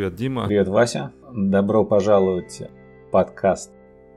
[0.00, 0.46] Привет, Дима.
[0.46, 1.12] Привет, Вася.
[1.30, 2.62] Добро пожаловать
[3.06, 3.70] в подкаст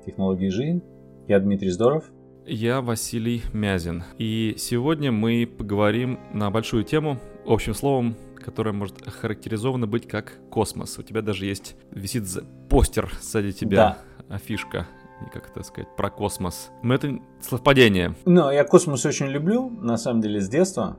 [0.05, 0.81] «Технологии жизни».
[1.27, 2.05] Я Дмитрий Здоров.
[2.45, 4.05] Я Василий Мязин.
[4.17, 10.97] И сегодня мы поговорим на большую тему, общим словом, которая может характеризована быть как космос.
[10.99, 12.23] У тебя даже есть, висит
[12.69, 13.97] постер сзади тебя,
[14.29, 14.35] да.
[14.35, 14.87] афишка
[15.33, 16.71] как это сказать, про космос.
[16.81, 18.15] Но это совпадение.
[18.23, 20.97] Ну, я космос очень люблю, на самом деле, с детства.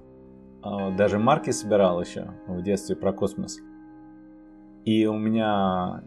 [0.63, 3.61] А, даже марки собирал еще в детстве про космос.
[4.85, 6.03] И у меня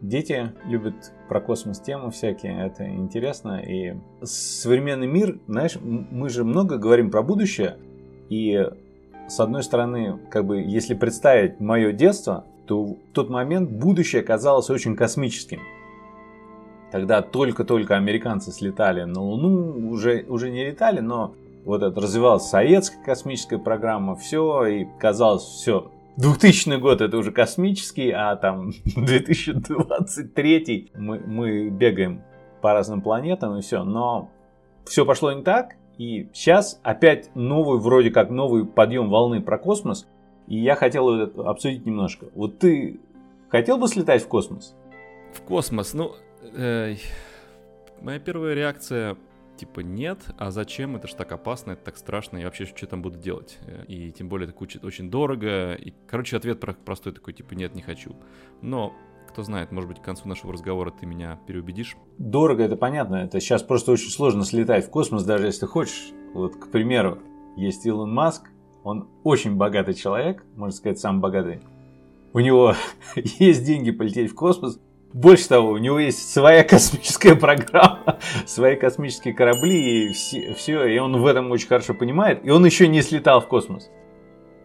[0.00, 3.60] дети любят про космос темы всякие, это интересно.
[3.60, 7.78] И современный мир, знаешь, мы же много говорим про будущее.
[8.28, 8.68] И
[9.28, 14.68] с одной стороны, как бы, если представить мое детство, то в тот момент будущее казалось
[14.70, 15.60] очень космическим.
[16.90, 23.02] Тогда только-только американцы слетали на Луну, уже, уже не летали, но вот это развивалась советская
[23.02, 31.18] космическая программа, все, и казалось, все, 2000 год это уже космический, а там 2023 мы,
[31.20, 32.22] мы бегаем
[32.60, 33.84] по разным планетам и все.
[33.84, 34.30] Но
[34.84, 40.06] все пошло не так, и сейчас опять новый, вроде как новый подъем волны про космос.
[40.48, 42.26] И я хотел это обсудить немножко.
[42.34, 43.00] Вот ты
[43.48, 44.74] хотел бы слетать в космос?
[45.32, 45.94] В космос?
[45.94, 46.12] Ну,
[46.56, 46.96] э,
[48.00, 49.16] моя первая реакция
[49.62, 53.00] типа нет, а зачем, это же так опасно, это так страшно, и вообще что там
[53.00, 53.60] буду делать?
[53.86, 55.74] И тем более это куча очень дорого.
[55.74, 58.16] И, короче, ответ простой такой, типа нет, не хочу.
[58.60, 58.92] Но
[59.28, 61.96] кто знает, может быть, к концу нашего разговора ты меня переубедишь.
[62.18, 63.16] Дорого, это понятно.
[63.16, 66.10] Это сейчас просто очень сложно слетать в космос, даже если хочешь.
[66.34, 67.20] Вот, к примеру,
[67.56, 68.50] есть Илон Маск,
[68.82, 71.60] он очень богатый человек, можно сказать, самый богатый.
[72.32, 72.74] У него
[73.14, 74.80] есть деньги полететь в космос,
[75.12, 80.98] больше того, у него есть своя космическая программа, свои космические корабли и все, все, и
[80.98, 83.90] он в этом очень хорошо понимает, и он еще не слетал в космос.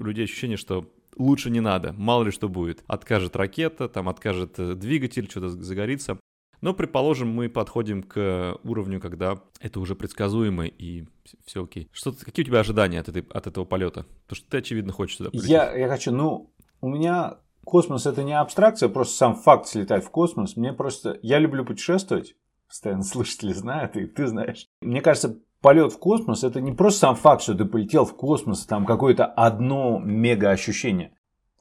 [0.00, 2.82] у людей ощущение, что лучше не надо, мало ли что будет.
[2.88, 6.18] Откажет ракета, там откажет э, двигатель, что-то загорится.
[6.66, 11.04] Но, предположим, мы подходим к уровню, когда это уже предсказуемо и
[11.44, 11.88] все окей.
[11.92, 14.04] Что, какие у тебя ожидания от, этой, от этого полета?
[14.24, 15.48] Потому что ты, очевидно, хочешь туда полететь.
[15.48, 16.50] Я, я хочу, ну,
[16.80, 20.56] у меня космос это не абстракция, просто сам факт слетать в космос.
[20.56, 22.34] Мне просто, я люблю путешествовать,
[22.66, 24.66] постоянно слушатели знают, и ты знаешь.
[24.80, 28.66] Мне кажется, полет в космос это не просто сам факт, что ты полетел в космос,
[28.66, 31.12] там какое-то одно мега ощущение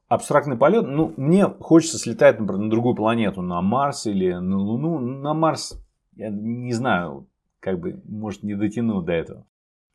[0.07, 4.99] абстрактный полет, ну, мне хочется слетать, например, на другую планету, на Марс или на Луну.
[4.99, 5.79] На Марс,
[6.15, 7.27] я не знаю,
[7.59, 9.45] как бы, может, не дотяну до этого.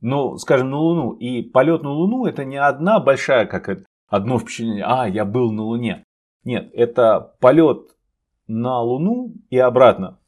[0.01, 1.13] Но, скажем, на Луну.
[1.13, 5.63] И полет на Луну это не одна большая, как одно впечатление, а, я был на
[5.63, 6.05] Луне.
[6.45, 7.97] Нет, это полет
[8.47, 10.19] на Луну и обратно.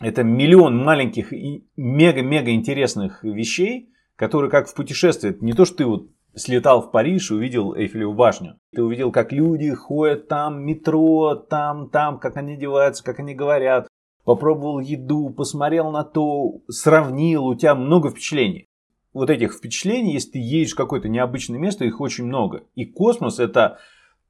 [0.00, 5.36] Это миллион маленьких и мега-мега интересных вещей, которые как в путешествии.
[5.40, 8.58] не то, что ты вот слетал в Париж и увидел Эйфелеву башню.
[8.72, 13.88] Ты увидел, как люди ходят там, метро, там, там, как они одеваются, как они говорят.
[14.24, 18.66] Попробовал еду, посмотрел на то, сравнил, у тебя много впечатлений.
[19.12, 22.64] Вот этих впечатлений, если ты едешь в какое-то необычное место, их очень много.
[22.74, 23.78] И космос это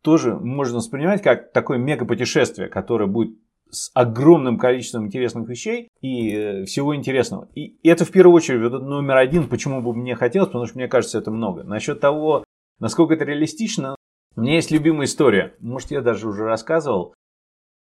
[0.00, 3.37] тоже можно воспринимать как такое мега путешествие, которое будет
[3.72, 7.48] с огромным количеством интересных вещей и э, всего интересного.
[7.54, 10.88] И это в первую очередь вот номер один, почему бы мне хотелось, потому что мне
[10.88, 11.64] кажется это много.
[11.64, 12.44] Насчет того,
[12.78, 13.96] насколько это реалистично,
[14.36, 15.54] у меня есть любимая история.
[15.60, 17.14] Может, я даже уже рассказывал.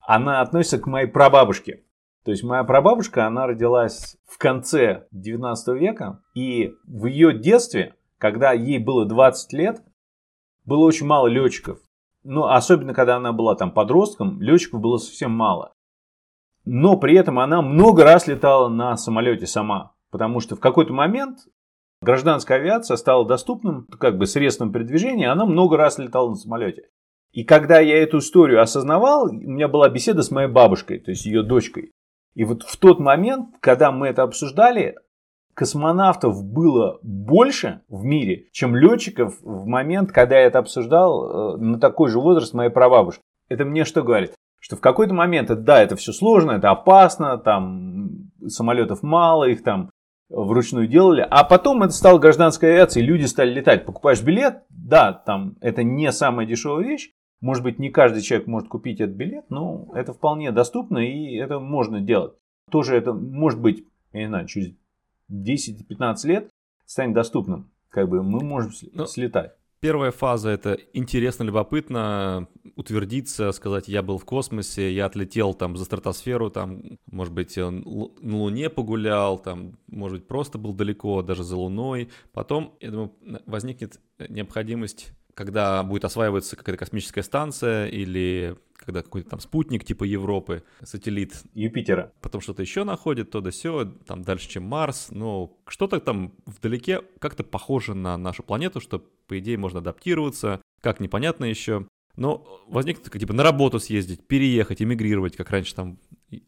[0.00, 1.84] она относится к моей прабабушке.
[2.24, 8.52] То есть моя прабабушка, она родилась в конце 19 века, и в ее детстве, когда
[8.52, 9.82] ей было 20 лет,
[10.64, 11.80] было очень мало летчиков.
[12.22, 15.72] Ну, особенно когда она была там подростком, летчиков было совсем мало.
[16.64, 19.92] Но при этом она много раз летала на самолете сама.
[20.10, 21.38] Потому что в какой-то момент
[22.02, 26.88] гражданская авиация стала доступным как бы средством передвижения, она много раз летала на самолете.
[27.32, 31.26] И когда я эту историю осознавал, у меня была беседа с моей бабушкой, то есть
[31.26, 31.92] ее дочкой.
[32.34, 34.96] И вот в тот момент, когда мы это обсуждали,
[35.54, 41.78] космонавтов было больше в мире, чем летчиков в момент, когда я это обсуждал э, на
[41.78, 43.22] такой же возраст моей прабабушки.
[43.48, 44.32] Это мне что говорит?
[44.60, 49.90] Что в какой-то момент, да, это все сложно, это опасно, там самолетов мало, их там
[50.28, 53.84] вручную делали, а потом это стало гражданской авиацией, люди стали летать.
[53.84, 57.10] Покупаешь билет, да, там это не самая дешевая вещь,
[57.40, 61.58] может быть, не каждый человек может купить этот билет, но это вполне доступно и это
[61.58, 62.34] можно делать.
[62.70, 64.74] Тоже это может быть, я не знаю, через
[65.30, 66.50] 10-15 лет
[66.84, 67.70] станет доступным.
[67.88, 69.52] Как бы мы можем ну, слетать.
[69.80, 75.86] Первая фаза это интересно, любопытно утвердиться, сказать, я был в космосе, я отлетел там за
[75.86, 77.82] стратосферу, там, может быть, на
[78.36, 82.10] Луне погулял, там, может быть, просто был далеко, даже за Луной.
[82.32, 83.14] Потом, я думаю,
[83.46, 90.64] возникнет необходимость когда будет осваиваться какая-то космическая станция или когда какой-то там спутник типа Европы,
[90.82, 92.12] сателлит Юпитера.
[92.20, 95.08] Потом что-то еще находит, то да все, там дальше, чем Марс.
[95.10, 100.60] Но что-то там вдалеке как-то похоже на нашу планету, что, по идее, можно адаптироваться.
[100.82, 101.86] Как непонятно еще.
[102.16, 105.98] Но возникнет, как, типа, на работу съездить, переехать, эмигрировать, как раньше там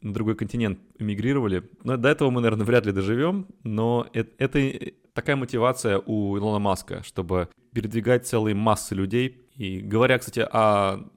[0.00, 1.68] на другой континент эмигрировали.
[1.82, 6.58] Но до этого мы, наверное, вряд ли доживем, но это, это такая мотивация у Илона
[6.58, 9.48] Маска, чтобы передвигать целые массы людей.
[9.56, 11.10] И говоря, кстати, о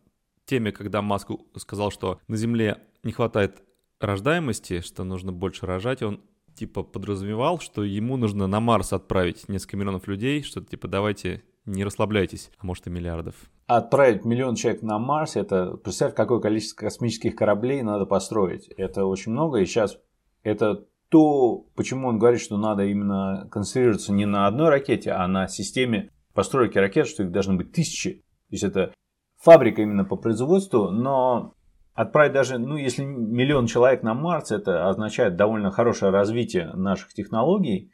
[0.45, 3.63] теме, когда Маск сказал, что на Земле не хватает
[3.99, 6.21] рождаемости, что нужно больше рожать, он
[6.55, 11.83] типа подразумевал, что ему нужно на Марс отправить несколько миллионов людей, что типа давайте не
[11.83, 13.35] расслабляйтесь, а может и миллиардов.
[13.67, 18.67] Отправить миллион человек на Марс, это, представь, какое количество космических кораблей надо построить.
[18.77, 19.97] Это очень много, и сейчас
[20.43, 25.47] это то, почему он говорит, что надо именно концентрироваться не на одной ракете, а на
[25.47, 28.17] системе постройки ракет, что их должно быть тысячи.
[28.49, 28.93] То есть это
[29.37, 31.55] фабрика именно по производству, но
[31.93, 37.91] отправить даже, ну, если миллион человек на Марс, это означает довольно хорошее развитие наших технологий,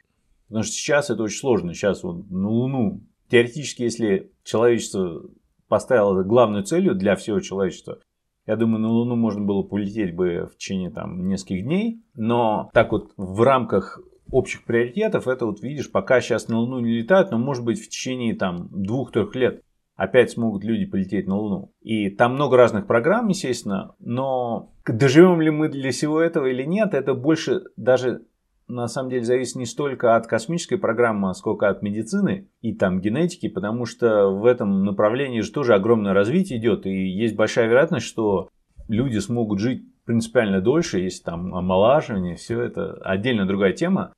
[0.48, 1.74] потому что сейчас это очень сложно.
[1.74, 5.22] Сейчас вот на Луну, теоретически, если человечество
[5.66, 7.98] поставило главную целью для всего человечества,
[8.46, 12.92] я думаю, на Луну можно было полететь бы в течение там нескольких дней, но так
[12.92, 14.00] вот в рамках
[14.30, 17.88] общих приоритетов, это вот видишь, пока сейчас на Луну не летают, но может быть в
[17.88, 19.62] течение там двух-трех лет
[19.96, 21.72] опять смогут люди полететь на Луну.
[21.80, 26.92] И там много разных программ, естественно, но доживем ли мы для всего этого или нет,
[26.92, 28.26] это больше даже
[28.68, 33.48] на самом деле зависит не столько от космической программы, сколько от медицины и там генетики,
[33.48, 38.48] потому что в этом направлении же тоже огромное развитие идет, и есть большая вероятность, что
[38.88, 44.12] люди смогут жить принципиально дольше, есть там омолаживание, все это отдельно другая тема.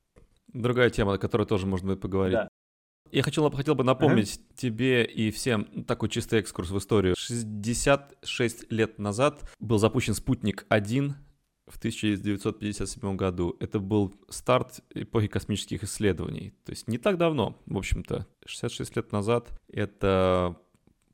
[0.52, 2.34] Другая тема, о которой тоже можно поговорить.
[2.34, 2.48] Да.
[3.10, 4.56] Я хотел, хотел бы напомнить ага.
[4.56, 7.14] тебе и всем такой чистый экскурс в историю.
[7.16, 11.12] 66 лет назад был запущен «Спутник-1»,
[11.66, 13.56] в 1957 году.
[13.60, 16.54] Это был старт эпохи космических исследований.
[16.64, 19.48] То есть не так давно, в общем-то, 66 лет назад.
[19.68, 20.56] Это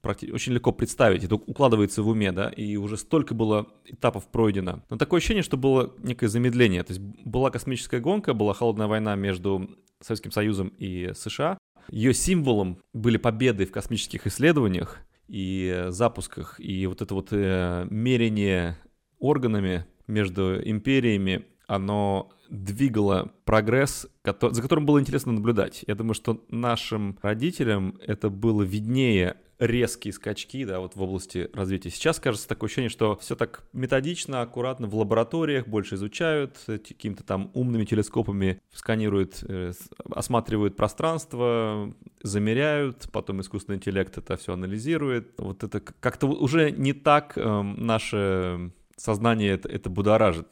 [0.00, 4.82] практически очень легко представить, это укладывается в уме, да, и уже столько было этапов пройдено.
[4.88, 6.82] Но такое ощущение, что было некое замедление.
[6.82, 11.58] То есть была космическая гонка, была холодная война между Советским Союзом и США.
[11.90, 18.78] Ее символом были победы в космических исследованиях и запусках, и вот это вот э, мерение
[19.18, 25.84] органами между империями, оно двигало прогресс, за которым было интересно наблюдать.
[25.86, 31.90] Я думаю, что нашим родителям это было виднее резкие скачки, да, вот в области развития.
[31.90, 37.50] Сейчас кажется такое ощущение, что все так методично, аккуратно в лабораториях больше изучают, какими-то там
[37.52, 39.72] умными телескопами сканируют, э,
[40.10, 45.34] осматривают пространство, замеряют, потом искусственный интеллект это все анализирует.
[45.38, 50.46] Вот это как-то уже не так э, наше сознание это, это будоражит.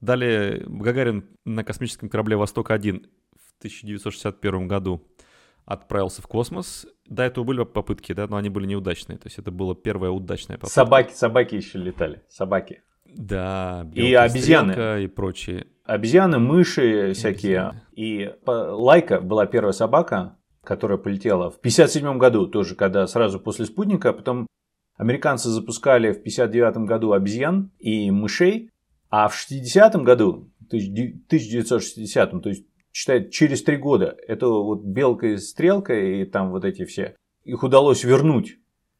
[0.00, 5.06] Далее Гагарин на космическом корабле «Восток-1» в 1961 году
[5.64, 6.86] отправился в космос.
[7.06, 9.18] До этого были попытки, да, но они были неудачные.
[9.18, 10.74] То есть это была первая удачная попытка.
[10.74, 12.82] Собаки, собаки еще летали, собаки.
[13.04, 15.66] Да, и обезьяны и прочие.
[15.84, 17.60] Обезьяны, мыши всякие.
[17.60, 17.82] Обезьяны.
[17.92, 24.10] И Лайка была первая собака, которая полетела в 57 году тоже, когда сразу после спутника,
[24.10, 24.46] а потом
[24.98, 28.70] американцы запускали в 59 году обезьян и мышей,
[29.08, 35.36] а в 60 году, 1960, то есть считает через три года, это вот белка и
[35.38, 37.14] стрелка и там вот эти все,
[37.44, 38.58] их удалось вернуть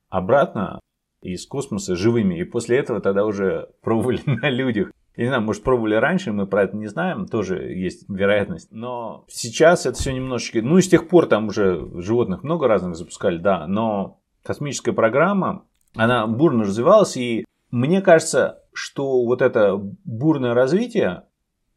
[0.09, 0.81] обратно
[1.21, 2.39] из космоса живыми.
[2.39, 4.91] И после этого тогда уже пробовали на людях.
[5.17, 8.69] Я не знаю, может, пробовали раньше, мы про это не знаем, тоже есть вероятность.
[8.71, 10.63] Но сейчас это все немножечко...
[10.63, 15.65] Ну, и с тех пор там уже животных много разных запускали, да, но космическая программа,
[15.95, 21.25] она бурно развивалась, и мне кажется, что вот это бурное развитие,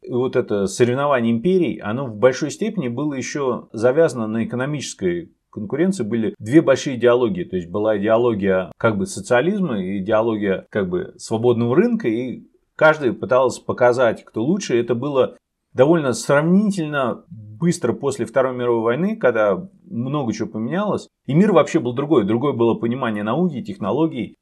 [0.08, 6.34] вот это соревнование империй, оно в большой степени было еще завязано на экономической конкуренции были
[6.38, 7.44] две большие идеологии.
[7.44, 12.08] То есть была идеология как бы социализма и идеология как бы свободного рынка.
[12.08, 12.44] И
[12.82, 14.78] Каждый пытался показать, кто лучше.
[14.78, 15.36] Это было
[15.74, 21.08] довольно сравнительно быстро после Второй мировой войны, когда много чего поменялось.
[21.26, 22.24] И мир вообще был другой.
[22.24, 24.36] Другое было понимание науки, технологий.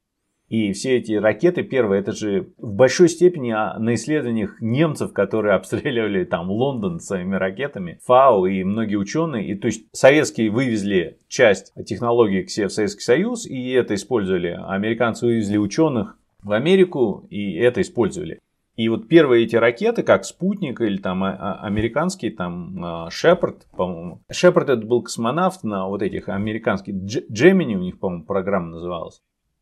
[0.48, 6.24] И все эти ракеты, первые, это же в большой степени на исследованиях немцев, которые обстреливали
[6.24, 9.48] там Лондон своими ракетами, ФАО и многие ученые.
[9.48, 14.58] И то есть советские вывезли часть технологий к себе в Советский Союз, и это использовали.
[14.66, 18.40] Американцы вывезли ученых в Америку и это использовали.
[18.80, 23.66] И вот первые эти ракеты, как Спутник или там а, а, американский, там а, Шепард,
[23.76, 24.22] по-моему.
[24.32, 29.20] Шепард это был космонавт на вот этих американских, Джемини у них, по-моему, программа называлась.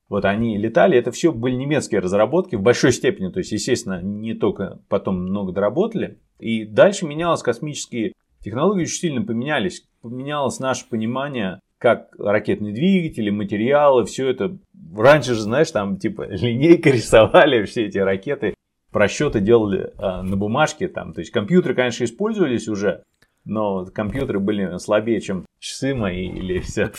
[0.09, 4.35] Вот они летали, это все были немецкие разработки в большой степени, то есть, естественно, не
[4.35, 6.21] только потом много доработали.
[6.39, 9.85] И дальше менялось космические технологии, очень сильно поменялись.
[10.01, 14.59] Поменялось наше понимание как ракетные двигатели, материалы, все это.
[14.97, 18.55] Раньше же, знаешь, там типа линейка рисовали все эти ракеты,
[18.99, 20.89] просчеты делали а, на бумажке.
[20.89, 21.13] Там.
[21.13, 23.05] То есть компьютеры, конечно, использовались уже,
[23.45, 26.91] но компьютеры были слабее, чем часы мои или все.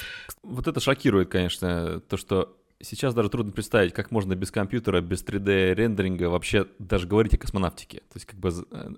[0.42, 5.26] Вот это шокирует, конечно, то, что сейчас даже трудно представить, как можно без компьютера, без
[5.26, 7.98] 3D-рендеринга вообще даже говорить о космонавтике.
[7.98, 8.48] То есть, как бы,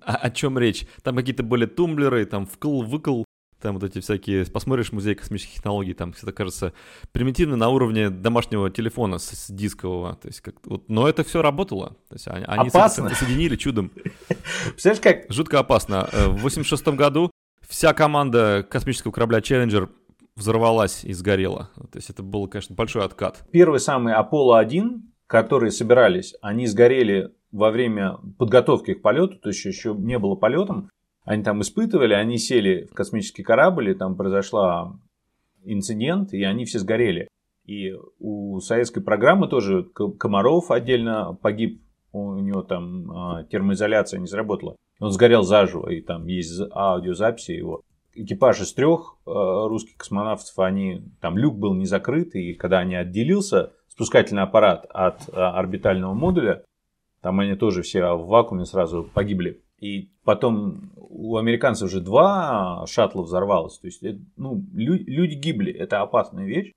[0.03, 0.85] о, о чем речь?
[1.01, 3.23] Там какие-то были тумблеры, там вкл-выкл,
[3.61, 6.73] там вот эти всякие, посмотришь музей космических технологий, там все это кажется
[7.11, 11.41] примитивно на уровне домашнего телефона с, с дискового, то есть как вот, но это все
[11.41, 13.09] работало, то есть они, они опасно.
[13.11, 13.89] соединили чудом.
[14.71, 15.31] Представляешь, как?
[15.31, 16.09] Жутко опасно.
[16.11, 17.31] Э, в 86 году
[17.67, 19.89] вся команда космического корабля Challenger
[20.35, 21.69] взорвалась и сгорела.
[21.91, 23.45] То есть это был, конечно, большой откат.
[23.51, 29.93] Первый самый Аполло-1, которые собирались, они сгорели во время подготовки к полету, то есть еще
[29.93, 30.89] не было полетом.
[31.23, 34.99] Они там испытывали, они сели в космический корабль, и там произошла
[35.63, 37.27] инцидент, и они все сгорели.
[37.65, 44.75] И у советской программы тоже Комаров отдельно погиб, у него там а, термоизоляция не сработала.
[44.99, 47.81] Он сгорел заживо, и там есть аудиозаписи его.
[48.13, 52.95] Экипаж из трех а, русских космонавтов, они, там люк был не закрыт, и когда они
[52.95, 56.63] отделился, спускательный аппарат от а, орбитального модуля,
[57.21, 59.61] там они тоже все в вакууме сразу погибли.
[59.81, 63.79] И потом у американцев уже два шаттла взорвалось.
[63.79, 64.03] То есть,
[64.37, 65.73] ну, люди, люди гибли.
[65.73, 66.71] Это опасная вещь.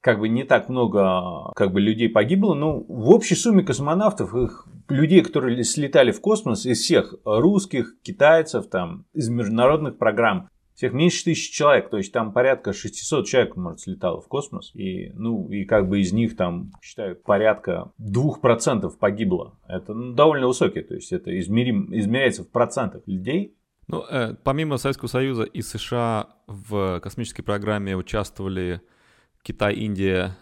[0.00, 4.68] Как бы не так много как бы, людей погибло, но в общей сумме космонавтов, их,
[4.88, 11.24] людей, которые слетали в космос, из всех русских, китайцев, там, из международных программ, всех меньше
[11.24, 15.64] тысячи человек, то есть там порядка 600 человек, может, слетало в космос, и, ну, и
[15.64, 19.58] как бы из них там, считаю, порядка 2% погибло.
[19.66, 23.56] Это ну, довольно высокий, то есть это измерим, измеряется в процентах людей.
[23.88, 28.82] Ну, э, помимо Советского Союза и США в космической программе участвовали
[29.42, 30.36] Китай, Индия,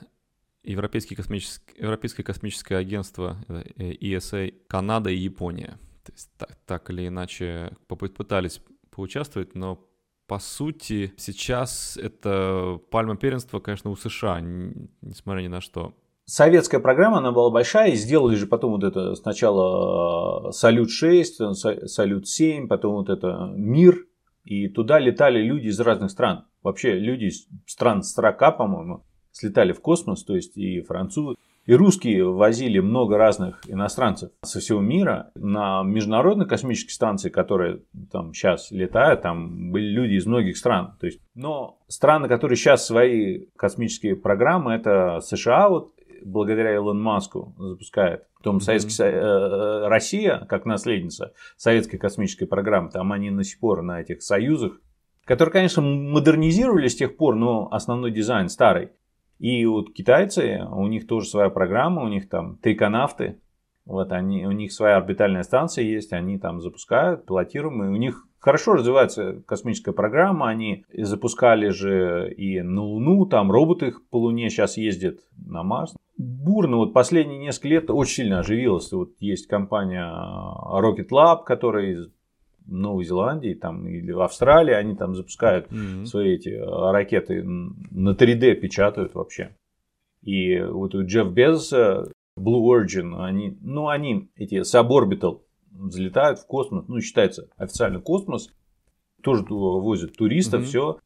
[0.65, 3.37] Европейский космический, Европейское космическое агентство,
[3.77, 5.79] ESA, э, Канада и Япония.
[6.05, 8.61] То есть так, так или иначе попытались
[8.91, 9.87] поучаствовать, но
[10.27, 15.95] по сути, сейчас это пальма первенства, конечно, у США, несмотря ни на что.
[16.27, 21.53] Советская программа, она была большая, и сделали же потом вот это сначала Салют-6,
[21.87, 24.07] Салют-7, потом вот это Мир,
[24.45, 26.47] и туда летали люди из разных стран.
[26.63, 32.31] Вообще люди из стран 40, по-моему, слетали в космос, то есть и французы, и русские
[32.31, 37.81] возили много разных иностранцев со всего мира на международной космической станции, которые
[38.13, 40.97] там сейчас летают, там были люди из многих стран.
[41.01, 45.93] То есть, но страны, которые сейчас свои космические программы, это США, вот
[46.25, 48.25] благодаря Илон Маску запускает.
[48.39, 49.85] Потом Советский, mm-hmm.
[49.85, 54.81] э, Россия, как наследница советской космической программы, там они на сих пор на этих союзах,
[55.25, 58.91] которые, конечно, модернизировали с тех пор, но основной дизайн старый.
[59.39, 63.41] И вот китайцы, у них тоже своя программа, у них там триконавты,
[63.85, 68.75] вот они, у них своя орбитальная станция есть, они там запускают, пилотируемые, у них хорошо
[68.75, 75.21] развивается космическая программа, они запускали же и на Луну, там роботы по Луне сейчас ездят
[75.37, 75.95] на Марс.
[76.17, 78.93] Бурно, вот последние несколько лет очень сильно оживилось.
[78.93, 82.07] Вот есть компания Rocket Lab, которая
[82.67, 86.07] Новой Зеландии там, или в Австралии, они там запускают mm-hmm.
[86.07, 89.55] свои эти ракеты на 3D печатают вообще.
[90.23, 95.41] И вот у Джефф Безоса Blue Origin, они, ну, они, эти Suborbital,
[95.71, 98.51] взлетают в космос, ну, считается официально космос,
[99.23, 100.67] тоже возят туристов, mm-hmm.
[100.67, 100.99] все.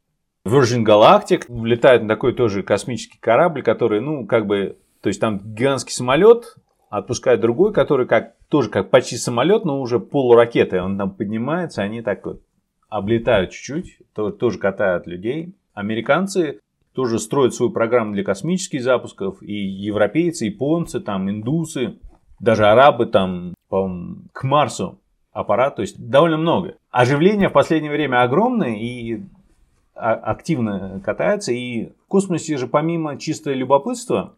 [0.47, 5.39] Virgin Galactic влетает на такой тоже космический корабль, который, ну, как бы, то есть там
[5.39, 6.57] гигантский самолет,
[6.89, 10.81] отпускает другой, который как, тоже как почти самолет, но уже полуракеты.
[10.81, 12.41] Он там поднимается, они так вот
[12.89, 15.55] облетают чуть-чуть, то, тоже катают людей.
[15.75, 16.61] Американцы
[16.95, 21.99] тоже строят свою программу для космических запусков, и европейцы, японцы, там, индусы,
[22.41, 23.91] даже арабы там, по
[24.33, 24.99] к Марсу
[25.33, 26.77] аппарат, то есть довольно много.
[26.91, 29.23] Оживление в последнее время огромное и
[29.95, 34.35] а, активно катается, и в космосе же помимо чисто любопытства,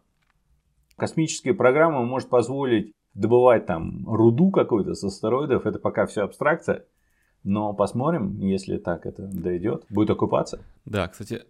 [0.97, 6.85] космическая программа может позволить добывать там руду какую-то с астероидов, это пока все абстракция,
[7.43, 10.61] но посмотрим, если так это дойдет, будет оккупация.
[10.85, 11.43] Да, кстати,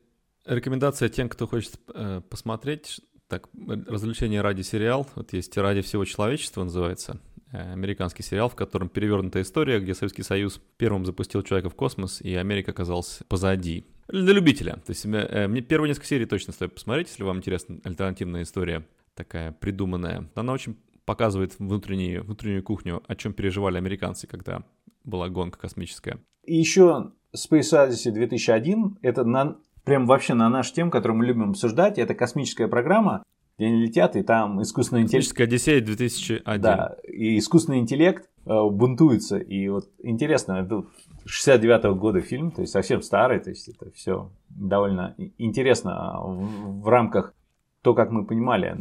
[0.45, 3.47] Рекомендация тем, кто хочет э, посмотреть, так,
[3.87, 7.19] развлечение ради сериал, вот есть «Ради всего человечества» называется,
[7.51, 12.21] э, американский сериал, в котором перевернутая история, где Советский Союз первым запустил человека в космос,
[12.21, 13.85] и Америка оказалась позади.
[14.07, 14.73] Для любителя.
[14.77, 18.83] То есть э, мне первые несколько серий точно стоит посмотреть, если вам интересна альтернативная история,
[19.13, 20.27] такая придуманная.
[20.33, 20.75] Она очень
[21.11, 24.63] показывает внутреннюю, внутреннюю кухню, о чем переживали американцы, когда
[25.03, 26.19] была гонка космическая.
[26.45, 31.49] И еще Space Odyssey 2001, это на прям вообще на наш тем, которую мы любим
[31.49, 31.99] обсуждать.
[31.99, 33.23] Это космическая программа,
[33.57, 35.27] где они летят, и там искусственный интеллект...
[35.27, 36.61] Космическая Одиссея 2001.
[36.61, 39.37] Да, и искусственный интеллект э, бунтуется.
[39.37, 40.85] И вот интересно, это
[41.25, 46.83] 69 -го года фильм, то есть совсем старый, то есть это все довольно интересно в,
[46.83, 47.33] в рамках
[47.81, 48.77] то, как мы понимали.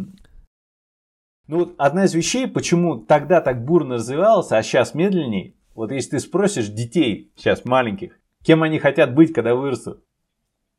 [1.51, 6.11] Ну вот одна из вещей, почему тогда так бурно развивалось, а сейчас медленней, вот если
[6.11, 10.05] ты спросишь детей сейчас маленьких, кем они хотят быть, когда вырастут,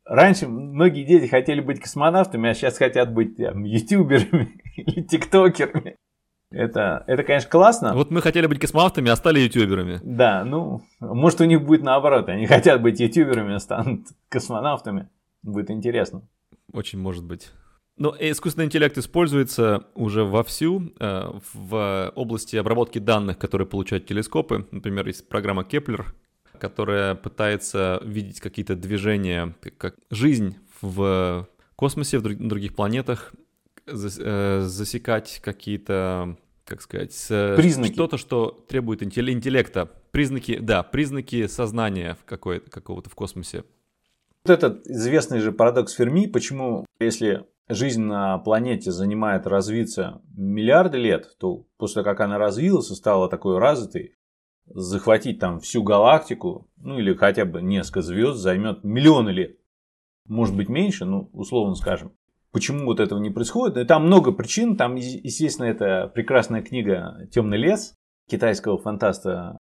[0.06, 5.98] Раньше многие дети хотели быть космонавтами, а сейчас хотят быть там, ютуберами или тиктокерами.
[6.50, 7.94] Это, это, конечно, классно.
[7.94, 10.00] Вот мы хотели быть космонавтами, а стали ютуберами.
[10.04, 12.30] Да, ну, может у них будет наоборот.
[12.30, 15.10] Они хотят быть ютуберами, а станут космонавтами.
[15.44, 16.24] Будет интересно.
[16.74, 17.52] Очень может быть.
[18.02, 24.66] Но искусственный интеллект используется уже вовсю э, в области обработки данных, которые получают телескопы.
[24.72, 26.16] Например, есть программа Кеплер,
[26.58, 33.34] которая пытается видеть какие-то движения, как жизнь в космосе, в других планетах,
[33.86, 37.16] э, засекать какие-то, как сказать,
[37.56, 37.94] признаки.
[37.94, 43.64] что-то, что требует интеллекта, признаки, да, признаки сознания какого-то в космосе.
[44.44, 51.36] Вот этот известный же парадокс Ферми, почему, если жизнь на планете занимает развиться миллиарды лет,
[51.40, 54.16] то после как она развилась и стала такой развитой,
[54.66, 59.58] захватить там всю галактику, ну или хотя бы несколько звезд, займет миллионы лет.
[60.28, 62.14] Может быть меньше, ну условно скажем.
[62.52, 63.78] Почему вот этого не происходит?
[63.78, 64.76] И там много причин.
[64.76, 67.96] Там, естественно, это прекрасная книга «Темный лес»
[68.30, 69.58] китайского фантаста.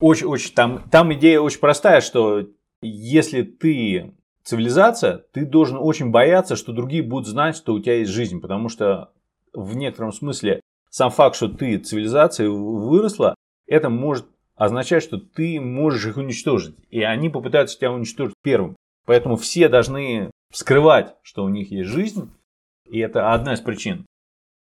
[0.00, 2.46] Очень, очень, там, там идея очень простая, что
[2.82, 4.14] если ты
[4.46, 8.40] цивилизация, ты должен очень бояться, что другие будут знать, что у тебя есть жизнь.
[8.40, 9.10] Потому что
[9.52, 13.34] в некотором смысле сам факт, что ты цивилизация выросла,
[13.66, 16.76] это может означает, что ты можешь их уничтожить.
[16.90, 18.76] И они попытаются тебя уничтожить первым.
[19.04, 22.30] Поэтому все должны скрывать, что у них есть жизнь.
[22.84, 24.06] И это одна из причин.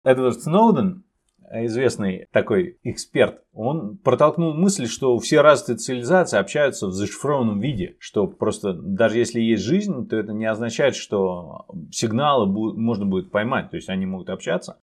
[0.05, 1.05] Эдвард Сноуден,
[1.53, 8.27] известный такой эксперт, он протолкнул мысль, что все развитые цивилизации общаются в зашифрованном виде, что
[8.27, 13.77] просто даже если есть жизнь, то это не означает, что сигналы можно будет поймать, то
[13.77, 14.81] есть они могут общаться.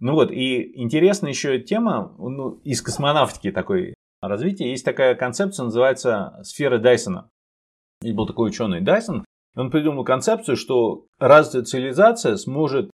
[0.00, 6.40] Ну вот, и интересная еще тема ну, из космонавтики такой развития есть такая концепция, называется
[6.42, 7.30] сфера Дайсона.
[8.02, 12.90] И был такой ученый Дайсон, он придумал концепцию, что развитая цивилизация сможет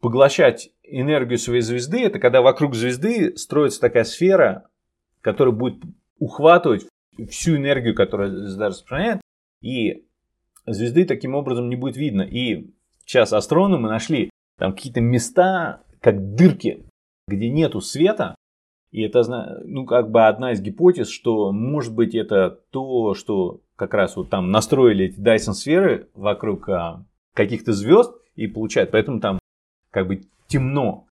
[0.00, 2.04] поглощать энергию своей звезды.
[2.04, 4.68] Это когда вокруг звезды строится такая сфера,
[5.20, 5.82] которая будет
[6.18, 6.86] ухватывать
[7.30, 9.20] всю энергию, которая звезда распространяет,
[9.62, 10.04] и
[10.66, 12.22] звезды таким образом не будет видно.
[12.22, 12.70] И
[13.04, 16.84] сейчас астрономы нашли там какие-то места, как дырки,
[17.26, 18.34] где нету света,
[18.94, 19.24] и это,
[19.64, 24.30] ну, как бы одна из гипотез, что, может быть, это то, что как раз вот
[24.30, 29.40] там настроили эти Dyson сферы вокруг а, каких-то звезд и получают, поэтому там
[29.90, 31.06] как бы темно.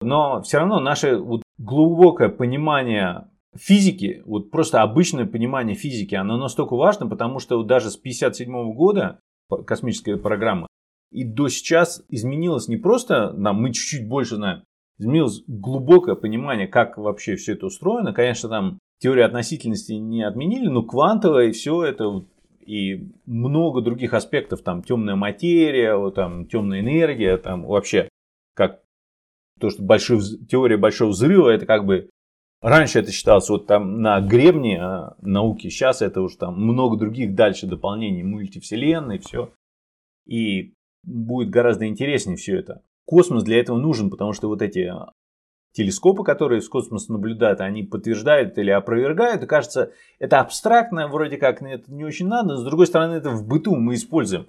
[0.00, 6.76] Но все равно наше вот глубокое понимание физики, вот просто обычное понимание физики, оно настолько
[6.76, 9.20] важно, потому что вот даже с 57 года
[9.66, 10.66] космическая программа
[11.14, 14.64] и до сейчас изменилось не просто, нам мы чуть-чуть больше знаем,
[14.98, 18.12] изменилось глубокое понимание, как вообще все это устроено.
[18.12, 22.24] Конечно, там теорию относительности не отменили, но квантовое и все это
[22.66, 28.08] и много других аспектов, там темная материя, вот, там темная энергия, там вообще
[28.54, 28.80] как
[29.60, 32.10] то, что большой, теория большого взрыва, это как бы
[32.60, 37.34] раньше это считалось вот там на гребне а, науки, сейчас это уже там много других
[37.34, 39.52] дальше дополнений мультивселенной, все.
[40.26, 42.82] И будет гораздо интереснее все это.
[43.06, 44.90] Космос для этого нужен, потому что вот эти
[45.72, 49.42] телескопы, которые с космоса наблюдают, они подтверждают или опровергают.
[49.42, 52.54] И кажется, это абстрактно, вроде как это не очень надо.
[52.54, 54.46] Но с другой стороны, это в быту мы используем.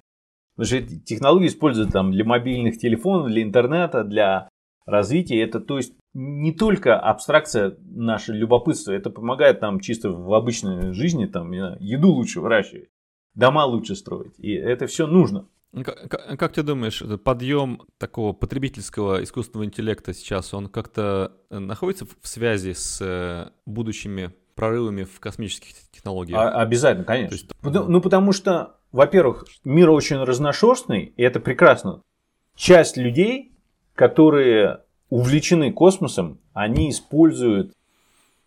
[0.56, 4.48] Потому что эти технологии используют там для мобильных телефонов, для интернета, для
[4.86, 5.42] развития.
[5.42, 11.26] Это то есть не только абстракция наше любопытство, это помогает нам чисто в обычной жизни
[11.26, 12.88] там еду лучше выращивать,
[13.34, 14.32] дома лучше строить.
[14.38, 15.46] И это все нужно.
[15.84, 22.26] Как, как ты думаешь, подъем такого потребительского искусственного интеллекта сейчас, он как-то э, находится в
[22.26, 26.38] связи с э, будущими прорывами в космических технологиях?
[26.40, 27.34] А, обязательно, конечно.
[27.34, 27.50] есть...
[27.62, 32.02] Ну, потому что, во-первых, мир очень разношерстный, и это прекрасно.
[32.54, 33.52] Часть людей,
[33.94, 37.72] которые увлечены космосом, они используют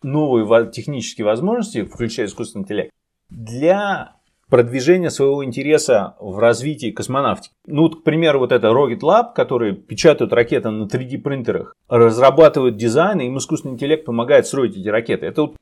[0.01, 2.91] новые технические возможности, включая искусственный интеллект,
[3.29, 4.15] для
[4.49, 7.53] продвижение своего интереса в развитии космонавтики.
[7.67, 12.75] Ну, вот, к примеру, вот это Rocket Lab, который печатают ракеты на 3D принтерах, разрабатывают
[12.75, 15.27] дизайн, и им искусственный интеллект помогает строить эти ракеты.
[15.27, 15.57] Это вот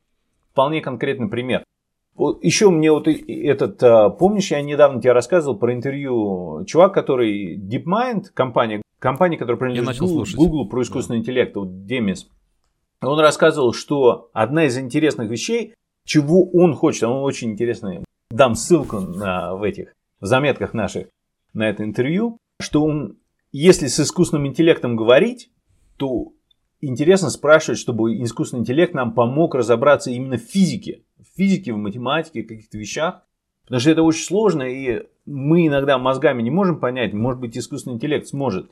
[0.52, 1.64] вполне конкретный пример.
[2.42, 8.32] Еще мне вот этот, а, помнишь, я недавно тебе рассказывал про интервью чувак, который DeepMind,
[8.34, 11.22] компания, компания, которая принадлежит Google, Google про искусственный да.
[11.22, 12.28] интеллект, вот Демис.
[13.02, 15.76] Он рассказывал, что одна из интересных вещей,
[16.06, 21.08] чего он хочет, он очень интересный дам ссылку на, в этих в заметках наших
[21.54, 23.18] на это интервью, что он,
[23.52, 25.52] если с искусственным интеллектом говорить,
[25.98, 26.34] то
[26.82, 31.04] интересно спрашивать, чтобы искусственный интеллект нам помог разобраться именно в физике,
[31.38, 33.22] физике, в математике, в каких-то вещах,
[33.64, 37.96] потому что это очень сложно, и мы иногда мозгами не можем понять, может быть, искусственный
[37.96, 38.72] интеллект сможет.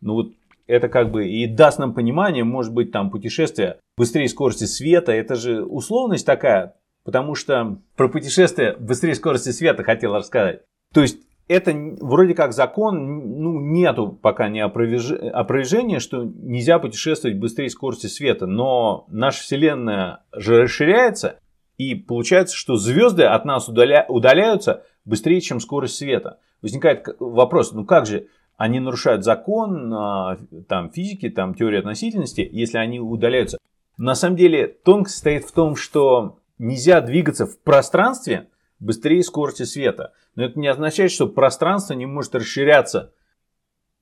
[0.00, 0.32] Но вот
[0.66, 5.34] это как бы и даст нам понимание, может быть, там путешествие быстрее скорости света, это
[5.34, 10.62] же условность такая, потому что про путешествие быстрее скорости света хотел рассказать.
[10.92, 17.68] То есть это вроде как закон, ну, нету пока не опровержения, что нельзя путешествовать быстрее
[17.68, 21.38] скорости света, но наша Вселенная же расширяется,
[21.78, 24.06] и получается, что звезды от нас удаля...
[24.08, 26.38] удаляются быстрее, чем скорость света.
[26.62, 32.78] Возникает вопрос, ну как же, они нарушают закон а, там, физики, там, теории относительности, если
[32.78, 33.58] они удаляются.
[33.96, 40.12] На самом деле тонкость состоит в том, что нельзя двигаться в пространстве быстрее скорости света.
[40.36, 43.12] Но это не означает, что пространство не может расширяться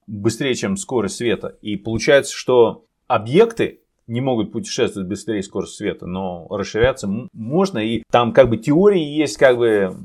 [0.07, 1.57] быстрее, чем скорость света.
[1.63, 3.82] И получается, что объекты
[4.13, 7.79] не могут путешествовать быстрее скорости света, но расширяться можно.
[7.79, 9.97] И там как бы теории есть как бы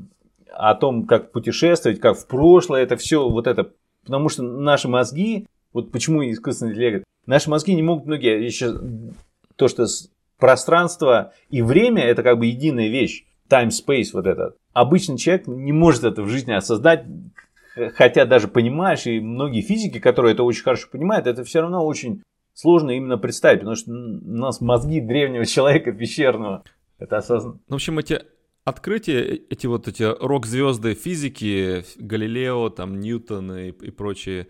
[0.50, 3.70] о том, как путешествовать, как в прошлое, это все вот это.
[4.04, 8.80] Потому что наши мозги, вот почему искусственный интеллект, наши мозги не могут многие, еще
[9.56, 9.86] то, что
[10.38, 13.26] пространство и время это как бы единая вещь.
[13.50, 14.56] Time, space, вот этот.
[14.72, 17.04] Обычный человек не может это в жизни осознать,
[17.94, 22.22] хотя даже понимаешь, и многие физики, которые это очень хорошо понимают, это все равно очень
[22.58, 26.64] сложно именно представить, потому что у нас мозги древнего человека пещерного.
[26.98, 27.60] Это осознанно.
[27.68, 28.20] Ну, в общем, эти
[28.64, 34.48] открытия, эти вот эти рок-звезды физики, Галилео, там, Ньютон и, и прочие,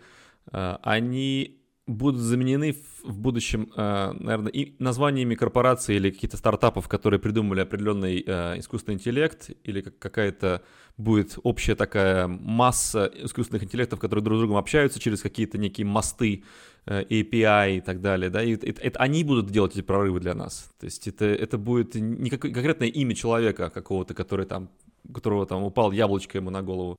[0.51, 1.58] э, они
[1.89, 8.23] будут заменены в будущем, э, наверное, и названиями корпораций или каких-то стартапов, которые придумали определенный
[8.25, 10.61] э, искусственный интеллект, или какая-то
[10.97, 16.43] будет общая такая масса искусственных интеллектов, которые друг с другом общаются через какие-то некие мосты,
[16.85, 20.35] э, API и так далее, да, и это, это они будут делать эти прорывы для
[20.35, 20.69] нас.
[20.79, 24.69] То есть это, это будет не конкретное имя человека какого-то, который там,
[25.13, 26.97] которого там упал яблочко ему на голову.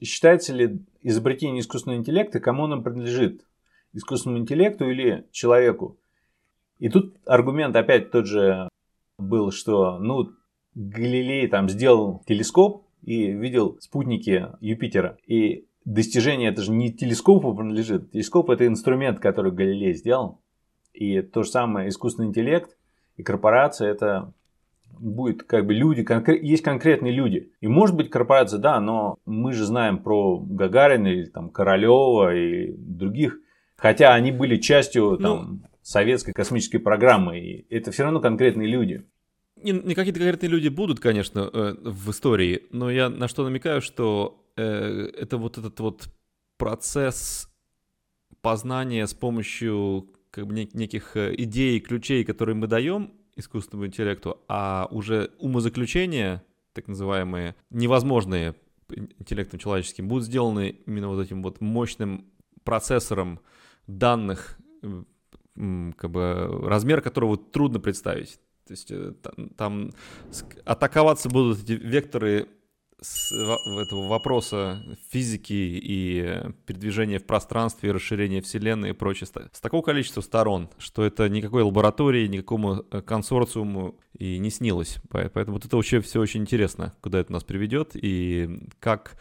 [0.00, 3.42] Считается ли изобретение искусственного интеллекта, кому он принадлежит?
[3.92, 5.98] Искусственному интеллекту или человеку.
[6.78, 8.68] И тут аргумент опять тот же
[9.18, 10.30] был, что ну,
[10.74, 15.18] Галилей там сделал телескоп и видел спутники Юпитера.
[15.26, 18.12] И достижение это же не телескопу принадлежит.
[18.12, 20.40] Телескоп это инструмент, который Галилей сделал.
[20.92, 22.76] И то же самое искусственный интеллект
[23.16, 24.32] и корпорация это
[24.98, 27.52] будет как бы люди, конкрет, есть конкретные люди.
[27.60, 32.72] И может быть корпорация, да, но мы же знаем про Гагарина или там Королева и
[32.72, 33.38] других
[33.78, 39.04] Хотя они были частью ну, там, советской космической программы, и это все равно конкретные люди.
[39.56, 43.80] Не, не какие-то конкретные люди будут, конечно, э, в истории, но я на что намекаю,
[43.80, 46.08] что э, это вот этот вот
[46.56, 47.48] процесс
[48.42, 54.88] познания с помощью как бы неких э, идей, ключей, которые мы даем искусственному интеллекту, а
[54.90, 58.56] уже умозаключения, так называемые, невозможные
[58.88, 62.24] интеллектом человеческим, будут сделаны именно вот этим вот мощным
[62.64, 63.40] процессором
[63.88, 64.58] данных,
[65.56, 68.38] как бы размер которого трудно представить.
[68.66, 69.14] То есть э,
[69.56, 69.92] там
[70.64, 72.48] атаковаться будут эти векторы
[73.00, 80.20] с этого вопроса физики и передвижения в пространстве, расширения Вселенной и прочее с такого количества
[80.20, 84.98] сторон, что это никакой лаборатории, никакому э, консорциуму и не снилось.
[85.10, 89.16] Поэтому вот это вообще все очень интересно, куда это нас приведет и как...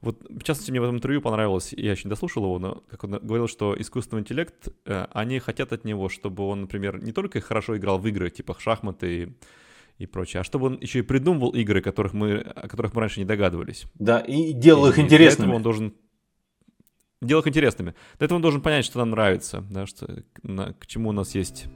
[0.00, 3.02] Вот, в частности, мне в этом интервью понравилось, я еще не дослушал его, но как
[3.02, 7.40] он говорил, что искусственный интеллект, э, они хотят от него, чтобы он, например, не только
[7.40, 9.34] хорошо играл в игры, типа шахматы
[9.98, 13.18] и прочее, а чтобы он еще и придумывал игры, которых мы, о которых мы раньше
[13.18, 13.86] не догадывались.
[13.94, 15.52] Да, и делал и, их интересными.
[15.52, 15.94] он должен
[17.20, 17.94] делал их интересными.
[18.18, 21.34] Для этого он должен понять, что нам нравится, да, что, на, к чему у нас
[21.34, 21.66] есть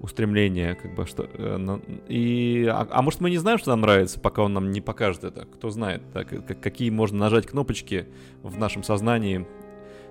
[0.00, 1.78] устремление, как бы, что, э,
[2.08, 5.24] и, а, а может мы не знаем, что нам нравится, пока он нам не покажет
[5.24, 8.06] это, кто знает, да, как, какие можно нажать кнопочки
[8.42, 9.46] в нашем сознании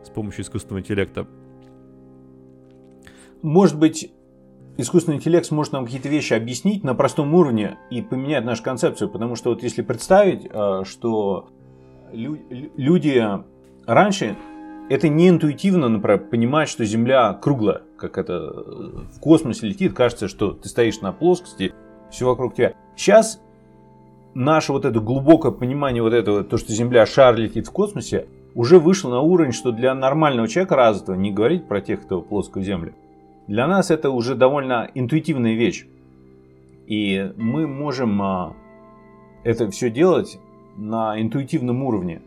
[0.04, 1.28] с помощью искусственного интеллекта.
[3.41, 4.12] Может быть,
[4.78, 9.36] искусственный интеллект сможет нам какие-то вещи объяснить на простом уровне и поменять нашу концепцию, потому
[9.36, 11.50] что вот если представить, э, что
[12.12, 13.24] люди
[13.86, 14.36] раньше
[14.89, 18.51] это не интуитивно, например, понимать, что Земля круглая, как это
[19.13, 21.73] в космосе летит, кажется, что ты стоишь на плоскости,
[22.10, 22.73] все вокруг тебя.
[22.95, 23.41] Сейчас
[24.34, 28.79] наше вот это глубокое понимание вот этого, то, что Земля шар летит в космосе, уже
[28.79, 32.93] вышло на уровень, что для нормального человека развитого, не говорить про тех, кто плоскую Землю,
[33.47, 35.86] для нас это уже довольно интуитивная вещь.
[36.88, 38.55] И мы можем а,
[39.43, 40.39] это все делать
[40.77, 42.21] на интуитивном уровне.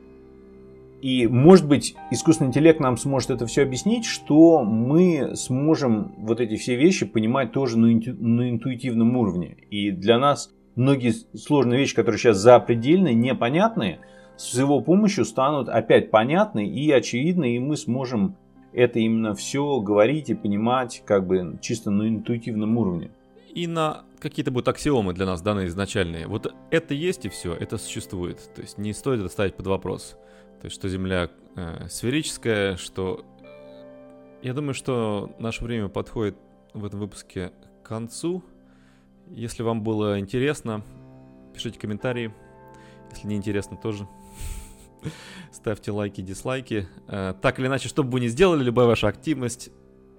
[1.00, 6.56] И, может быть, искусственный интеллект нам сможет это все объяснить, что мы сможем вот эти
[6.56, 9.56] все вещи понимать тоже на, инту, на интуитивном уровне.
[9.70, 14.00] И для нас многие сложные вещи, которые сейчас запредельные, непонятные,
[14.36, 18.36] с его помощью станут опять понятны и очевидны, и мы сможем
[18.72, 23.10] это именно все говорить и понимать как бы чисто на интуитивном уровне.
[23.54, 26.26] И на какие-то будут аксиомы для нас данные изначальные.
[26.26, 28.38] Вот это есть и все, это существует.
[28.54, 30.16] То есть не стоит это ставить под вопрос.
[30.60, 33.24] То есть что Земля э, сферическая, что...
[34.42, 36.36] Я думаю, что наше время подходит
[36.74, 38.44] в этом выпуске к концу.
[39.28, 40.82] Если вам было интересно,
[41.54, 42.32] пишите комментарии.
[43.10, 44.08] Если не интересно, тоже.
[45.52, 46.88] Ставьте лайки, дизлайки.
[47.06, 49.70] Э, так или иначе, что бы вы ни сделали, любая ваша активность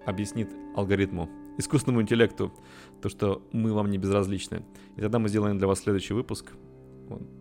[0.05, 2.53] объяснит алгоритму, искусственному интеллекту,
[3.01, 4.65] то, что мы вам не безразличны.
[4.95, 6.53] И тогда мы сделаем для вас следующий выпуск.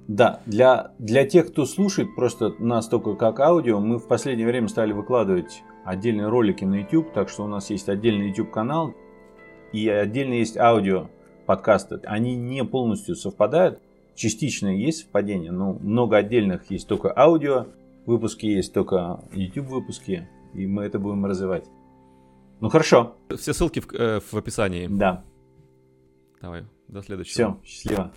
[0.07, 4.69] Да, для, для тех, кто слушает просто нас только как аудио, мы в последнее время
[4.69, 8.95] стали выкладывать отдельные ролики на YouTube, так что у нас есть отдельный YouTube канал
[9.73, 11.09] и отдельно есть аудио
[11.47, 12.01] подкасты.
[12.05, 13.81] Они не полностью совпадают,
[14.15, 17.67] частично есть совпадение, но много отдельных есть только аудио,
[18.07, 21.67] выпуски есть только YouTube выпуски, и мы это будем развивать.
[22.61, 23.17] Ну хорошо.
[23.37, 24.89] Все ссылки в, э, в описании.
[24.91, 25.25] Да.
[26.41, 27.59] Давай, до следующего.
[27.63, 28.13] Все, счастливо.